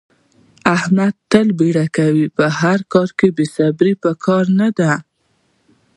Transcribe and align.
احمد 0.75 1.13
تل 1.31 1.47
بیړه 1.59 1.85
کوي. 1.97 2.25
په 2.37 2.45
هر 2.59 2.79
کار 2.93 3.09
کې 3.19 3.27
بې 3.35 3.45
صبرې 3.55 3.93
په 4.03 4.11
کار 4.25 4.45
نه 4.59 4.69
ده. 4.77 4.93